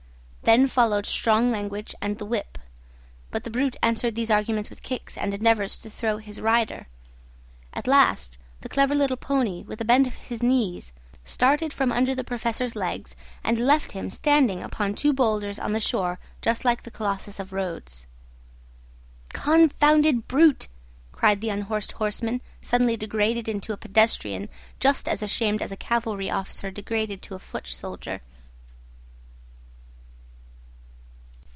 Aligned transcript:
Then 0.43 0.67
followed 0.67 1.05
strong 1.05 1.49
language, 1.49 1.95
and 2.01 2.17
the 2.17 2.25
whip; 2.25 2.57
but 3.29 3.45
the 3.45 3.49
brute 3.49 3.77
answered 3.81 4.15
these 4.15 4.29
arguments 4.31 4.69
with 4.69 4.83
kicks 4.83 5.17
and 5.17 5.33
endeavours 5.33 5.79
to 5.79 5.89
throw 5.89 6.17
his 6.17 6.41
rider. 6.41 6.87
At 7.73 7.87
last 7.87 8.37
the 8.59 8.67
clever 8.67 8.93
little 8.93 9.15
pony, 9.15 9.63
with 9.63 9.79
a 9.79 9.85
bend 9.85 10.07
of 10.07 10.15
his 10.15 10.43
knees, 10.43 10.91
started 11.23 11.71
from 11.71 11.89
under 11.89 12.13
the 12.13 12.25
Professor's 12.25 12.75
legs, 12.75 13.15
and 13.45 13.59
left 13.65 13.93
him 13.93 14.09
standing 14.09 14.61
upon 14.61 14.93
two 14.93 15.13
boulders 15.13 15.57
on 15.57 15.71
the 15.71 15.79
shore 15.79 16.19
just 16.41 16.65
like 16.65 16.83
the 16.83 16.91
colossus 16.91 17.39
of 17.39 17.53
Rhodes. 17.53 18.05
"Confounded 19.29 20.27
brute!" 20.27 20.67
cried 21.13 21.39
the 21.39 21.49
unhorsed 21.49 21.93
horseman, 21.93 22.41
suddenly 22.59 22.97
degraded 22.97 23.47
into 23.47 23.71
a 23.71 23.77
pedestrian, 23.77 24.49
just 24.81 25.07
as 25.07 25.23
ashamed 25.23 25.61
as 25.61 25.71
a 25.71 25.77
cavalry 25.77 26.29
officer 26.29 26.71
degraded 26.71 27.21
to 27.21 27.35
a 27.35 27.39
foot 27.39 27.67
soldier. 27.67 28.19